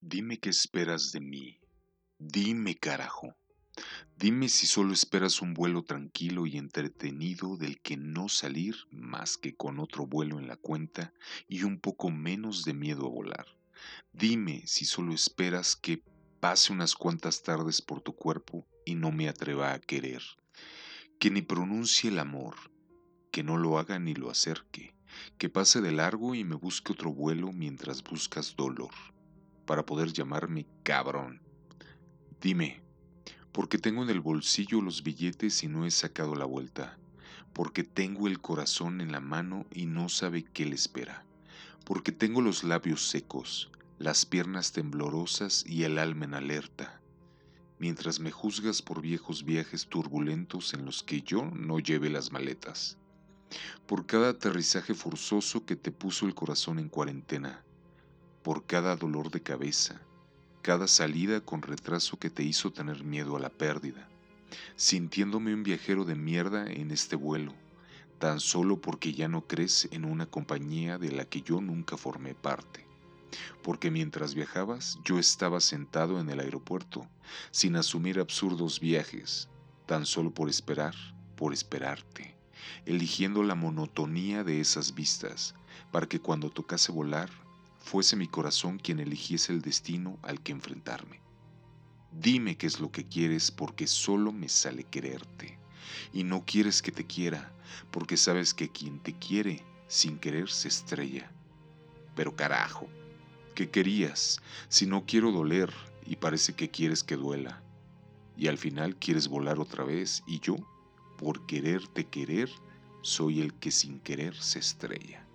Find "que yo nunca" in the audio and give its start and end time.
71.26-71.98